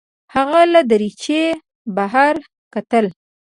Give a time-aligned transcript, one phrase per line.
[0.35, 1.43] هغه له دریچې
[1.95, 2.35] بهر
[2.73, 3.05] کتل.